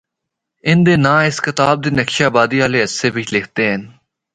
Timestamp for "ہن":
3.71-3.81